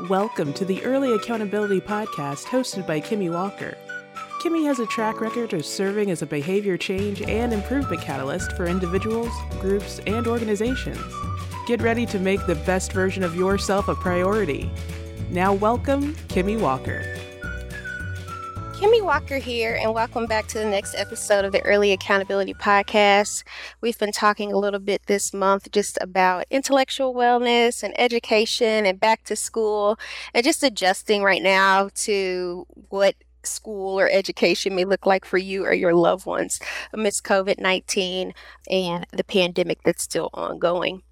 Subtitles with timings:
[0.00, 3.78] Welcome to the Early Accountability Podcast hosted by Kimmy Walker.
[4.42, 8.66] Kimmy has a track record of serving as a behavior change and improvement catalyst for
[8.66, 11.00] individuals, groups, and organizations.
[11.66, 14.70] Get ready to make the best version of yourself a priority.
[15.30, 17.02] Now, welcome, Kimmy Walker.
[18.76, 23.42] Kimmy Walker here, and welcome back to the next episode of the Early Accountability Podcast.
[23.80, 29.00] We've been talking a little bit this month just about intellectual wellness and education and
[29.00, 29.98] back to school,
[30.34, 35.64] and just adjusting right now to what school or education may look like for you
[35.64, 36.60] or your loved ones
[36.92, 38.34] amidst COVID 19
[38.68, 41.02] and the pandemic that's still ongoing.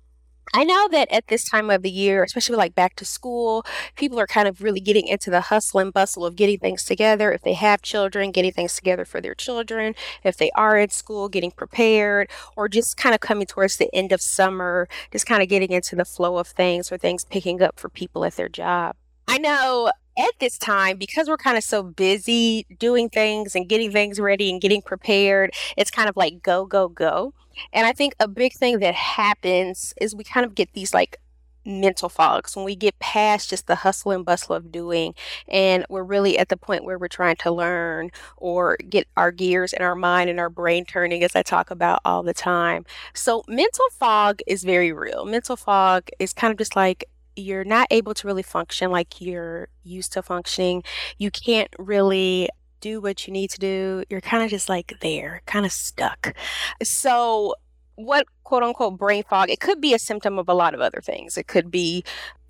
[0.52, 3.64] I know that at this time of the year, especially like back to school,
[3.96, 7.32] people are kind of really getting into the hustle and bustle of getting things together.
[7.32, 9.94] If they have children, getting things together for their children.
[10.22, 14.12] If they are in school, getting prepared, or just kind of coming towards the end
[14.12, 17.78] of summer, just kind of getting into the flow of things or things picking up
[17.80, 18.96] for people at their job.
[19.26, 23.90] I know at this time, because we're kind of so busy doing things and getting
[23.90, 27.34] things ready and getting prepared, it's kind of like go, go, go.
[27.72, 31.18] And I think a big thing that happens is we kind of get these like
[31.66, 35.14] mental fogs when we get past just the hustle and bustle of doing
[35.48, 39.72] and we're really at the point where we're trying to learn or get our gears
[39.72, 42.84] and our mind and our brain turning as I talk about all the time.
[43.14, 45.24] So mental fog is very real.
[45.24, 47.04] Mental fog is kind of just like
[47.36, 50.82] you're not able to really function like you're used to functioning.
[51.18, 52.48] You can't really
[52.84, 56.36] do what you need to do, you're kind of just like there, kind of stuck.
[56.82, 57.54] So,
[57.96, 61.00] what quote unquote brain fog, it could be a symptom of a lot of other
[61.00, 61.38] things.
[61.38, 62.04] It could be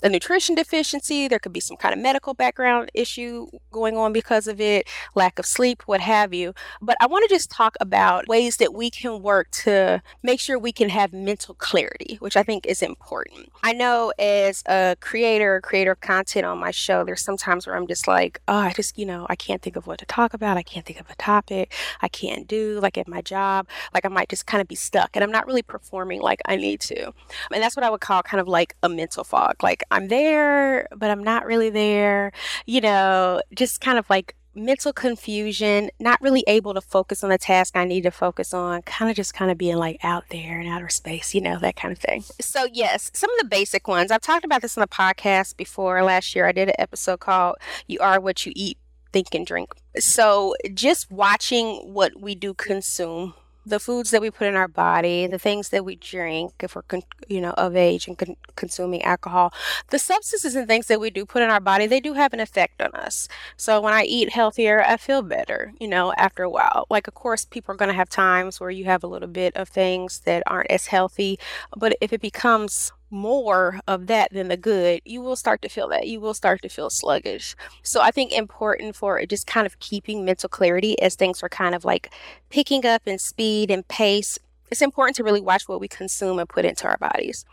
[0.04, 4.46] a nutrition deficiency, there could be some kind of medical background issue going on because
[4.46, 6.52] of it, lack of sleep, what have you.
[6.82, 10.58] But I want to just talk about ways that we can work to make sure
[10.58, 13.50] we can have mental clarity, which I think is important.
[13.62, 17.86] I know as a creator, creator of content on my show, there's sometimes where I'm
[17.86, 20.58] just like, oh, I just, you know, I can't think of what to talk about.
[20.58, 21.72] I can't think of a topic.
[22.02, 23.66] I can't do like at my job.
[23.94, 26.56] Like I might just kind of be stuck and I'm not really performing like I
[26.56, 27.06] need to.
[27.50, 29.62] And that's what I would call kind of like a mental fog.
[29.62, 32.32] Like I'm there, but I'm not really there.
[32.66, 37.38] You know, just kind of like mental confusion, not really able to focus on the
[37.38, 40.60] task I need to focus on, kind of just kind of being like out there
[40.60, 42.24] in outer space, you know, that kind of thing.
[42.40, 44.10] So, yes, some of the basic ones.
[44.10, 46.02] I've talked about this on the podcast before.
[46.02, 47.56] Last year, I did an episode called
[47.86, 48.78] You Are What You Eat,
[49.12, 49.74] Think, and Drink.
[49.98, 53.34] So, just watching what we do consume
[53.66, 56.82] the foods that we put in our body, the things that we drink, if we're,
[56.82, 59.52] con- you know, of age and con- consuming alcohol,
[59.90, 62.40] the substances and things that we do put in our body, they do have an
[62.40, 63.28] effect on us.
[63.56, 66.86] So when I eat healthier, I feel better, you know, after a while.
[66.90, 69.56] Like, of course, people are going to have times where you have a little bit
[69.56, 71.38] of things that aren't as healthy,
[71.76, 75.88] but if it becomes more of that than the good, you will start to feel
[75.88, 76.06] that.
[76.06, 77.54] You will start to feel sluggish.
[77.82, 81.74] So I think important for just kind of keeping mental clarity as things are kind
[81.74, 82.12] of like
[82.50, 84.38] picking up in speed and pace.
[84.70, 87.44] It's important to really watch what we consume and put into our bodies.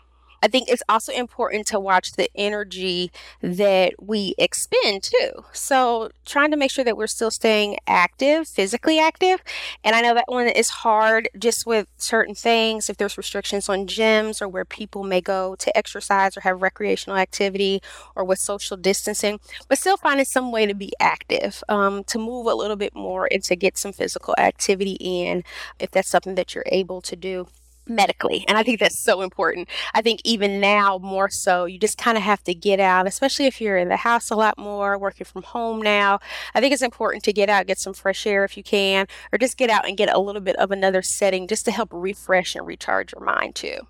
[0.42, 5.32] I think it's also important to watch the energy that we expend too.
[5.54, 9.44] So, trying to make sure that we're still staying active, physically active.
[9.84, 13.86] And I know that one is hard just with certain things, if there's restrictions on
[13.86, 17.82] gyms or where people may go to exercise or have recreational activity
[18.16, 22.48] or with social distancing, but still finding some way to be active, um, to move
[22.48, 25.44] a little bit more and to get some physical activity in
[25.80, 27.48] if that's something that you're able to do
[27.88, 28.46] medically.
[28.48, 29.70] And I think that's so important.
[29.94, 33.46] I think even now more so, you just kind of have to get out, especially
[33.46, 36.20] if you're in the house a lot more, working from home now.
[36.54, 39.38] I think it's important to get out, get some fresh air if you can, or
[39.38, 42.56] just get out and get a little bit of another setting just to help refresh
[42.56, 43.88] and recharge your mind too.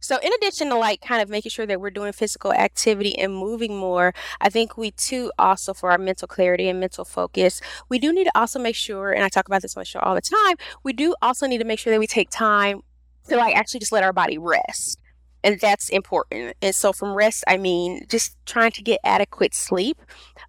[0.00, 3.34] So, in addition to like kind of making sure that we're doing physical activity and
[3.34, 7.98] moving more, I think we too also for our mental clarity and mental focus, we
[7.98, 10.14] do need to also make sure, and I talk about this on the show all
[10.14, 12.82] the time, we do also need to make sure that we take time
[13.28, 14.98] to like actually just let our body rest.
[15.42, 16.56] And that's important.
[16.62, 20.00] And so, from rest, I mean just trying to get adequate sleep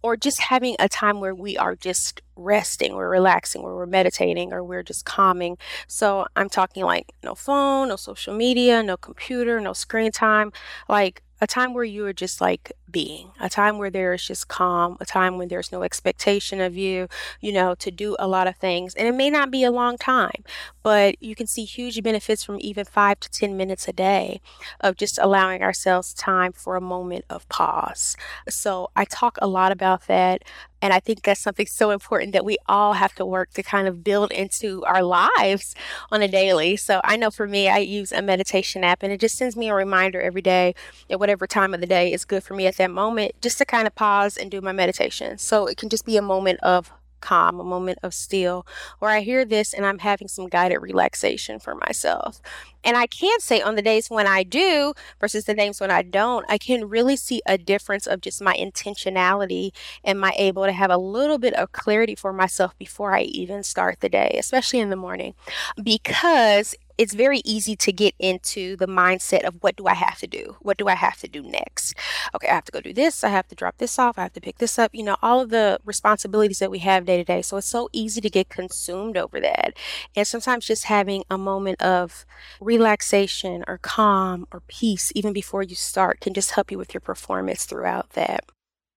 [0.01, 4.54] or just having a time where we are just resting, we're relaxing, where we're meditating,
[4.54, 5.58] or we're just calming.
[5.88, 10.52] So, I'm talking like no phone, no social media, no computer, no screen time.
[10.90, 14.48] Like a time where you are just like being, a time where there is just
[14.48, 17.08] calm, a time when there's no expectation of you,
[17.42, 18.96] you know, to do a lot of things.
[18.96, 20.44] And it may not be a long time,
[20.81, 24.40] but you can see huge benefits from even five to 10 minutes a day
[24.80, 28.16] of just allowing ourselves time for a moment of pause.
[28.48, 30.44] So I talk a lot about that
[30.81, 33.88] And I think that's something so important that we all have to work to kind
[33.88, 35.75] of build into our lives
[36.12, 36.75] on a daily.
[36.77, 39.69] So I know for me, I use a meditation app and it just sends me
[39.69, 40.75] a reminder every day
[41.10, 43.66] at whatever time of the day is good for me at that moment, just to
[43.66, 45.38] kind of pause and do my meditation.
[45.38, 46.92] So it can just be a moment of
[47.25, 48.66] calm, a moment of still,
[49.00, 52.42] where I hear this and I'm having some guided relaxation for myself.
[52.83, 56.04] And I can say on the days when I do versus the days when I
[56.04, 59.72] don't, I can really see a difference of just my intentionality
[60.04, 63.63] and my able to have a little bit of clarity for myself before I even
[63.63, 65.33] start the day, especially in the morning.
[65.81, 70.27] Because it's very easy to get into the mindset of what do I have to
[70.27, 70.57] do?
[70.62, 71.94] What do I have to do next?
[72.33, 73.24] Okay, I have to go do this.
[73.24, 74.18] I have to drop this off.
[74.18, 74.94] I have to pick this up.
[74.94, 77.42] You know, all of the responsibilities that we have day to day.
[77.42, 79.74] So it's so easy to get consumed over that.
[80.15, 82.25] And sometimes just having a moment of
[82.62, 87.01] relaxation or calm or peace, even before you start, can just help you with your
[87.01, 88.45] performance throughout that.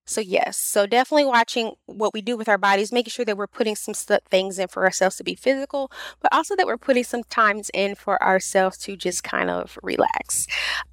[0.08, 3.46] So, yes, so definitely watching what we do with our bodies, making sure that we're
[3.46, 7.04] putting some st- things in for ourselves to be physical, but also that we're putting
[7.04, 10.46] some times in for ourselves to just kind of relax.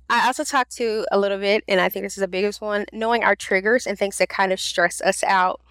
[0.09, 2.87] I also talked to a little bit, and I think this is the biggest one
[2.91, 5.61] knowing our triggers and things that kind of stress us out.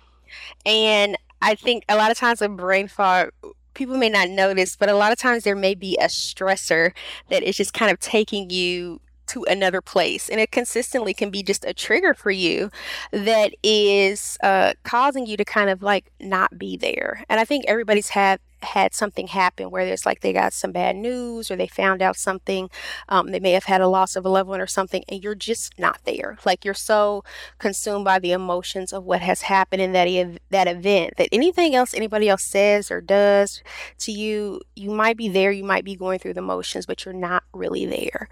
[0.64, 3.28] And I think a lot of times with brain fog,
[3.74, 6.92] people may not notice, but a lot of times there may be a stressor
[7.28, 10.28] that is just kind of taking you to another place.
[10.28, 12.70] And it consistently can be just a trigger for you
[13.12, 17.24] that is uh, causing you to kind of like not be there.
[17.28, 20.96] And I think everybody's had had something happen where it's like they got some bad
[20.96, 22.70] news or they found out something.
[23.08, 25.34] Um, they may have had a loss of a loved one or something, and you're
[25.34, 26.38] just not there.
[26.44, 27.24] Like you're so
[27.58, 31.74] consumed by the emotions of what has happened in that ev- that event that anything
[31.74, 33.62] else anybody else says or does
[33.98, 37.14] to you, you might be there, you might be going through the motions, but you're
[37.14, 38.28] not really there.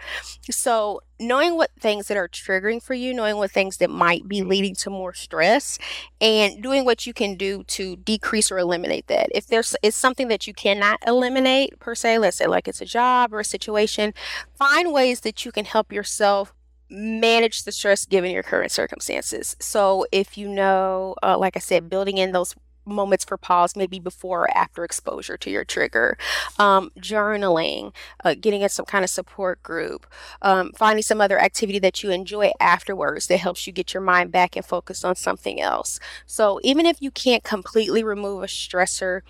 [0.50, 4.42] So knowing what things that are triggering for you, knowing what things that might be
[4.42, 5.78] leading to more stress,
[6.20, 9.28] and doing what you can do to decrease or eliminate that.
[9.34, 12.86] If there's it's something that you cannot eliminate per se, let's say like it's a
[12.86, 14.14] job or a situation,
[14.54, 16.52] find ways that you can help yourself
[16.90, 19.56] manage the stress given your current circumstances.
[19.58, 22.54] So if you know, uh, like I said, building in those
[22.84, 26.18] moments for pause, maybe before or after exposure to your trigger,
[26.58, 30.06] um, journaling, uh, getting in some kind of support group,
[30.42, 34.32] um, finding some other activity that you enjoy afterwards that helps you get your mind
[34.32, 36.00] back and focus on something else.
[36.26, 39.22] So even if you can't completely remove a stressor,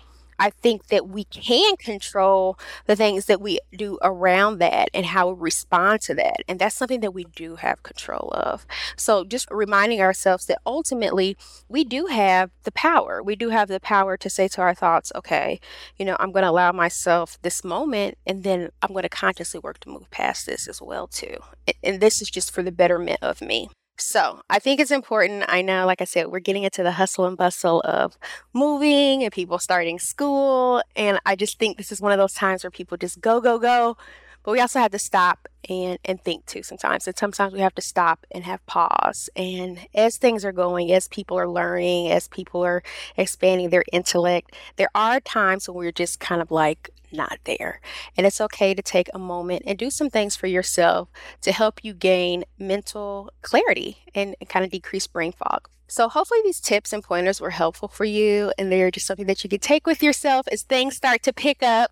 [0.43, 5.29] I think that we can control the things that we do around that and how
[5.29, 6.43] we respond to that.
[6.49, 8.67] And that's something that we do have control of.
[8.97, 11.37] So just reminding ourselves that ultimately
[11.69, 13.23] we do have the power.
[13.23, 15.61] We do have the power to say to our thoughts, okay,
[15.97, 19.61] you know, I'm going to allow myself this moment and then I'm going to consciously
[19.61, 21.37] work to move past this as well too.
[21.81, 23.69] And this is just for the betterment of me.
[23.97, 25.45] So I think it's important.
[25.47, 28.17] I know, like I said, we're getting into the hustle and bustle of
[28.51, 30.81] moving and people starting school.
[30.95, 33.59] And I just think this is one of those times where people just go, go,
[33.59, 33.95] go.
[34.43, 37.07] But we also have to stop and, and think too sometimes.
[37.07, 39.29] And sometimes we have to stop and have pause.
[39.35, 42.83] And as things are going, as people are learning, as people are
[43.15, 47.79] expanding their intellect, there are times when we're just kind of like, not there.
[48.17, 51.09] And it's okay to take a moment and do some things for yourself
[51.41, 55.69] to help you gain mental clarity and, kind of decrease brain fog.
[55.87, 59.43] So, hopefully, these tips and pointers were helpful for you, and they're just something that
[59.43, 61.91] you can take with yourself as things start to pick up.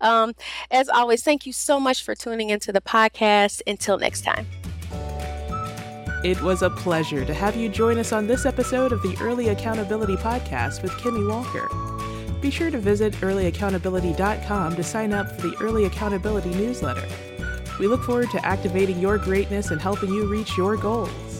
[0.00, 0.34] Um,
[0.70, 3.60] as always, thank you so much for tuning into the podcast.
[3.66, 4.46] Until next time.
[6.24, 9.48] It was a pleasure to have you join us on this episode of the Early
[9.48, 11.68] Accountability Podcast with Kimmy Walker.
[12.42, 17.06] Be sure to visit earlyaccountability.com to sign up for the Early Accountability newsletter.
[17.78, 21.31] We look forward to activating your greatness and helping you reach your goals.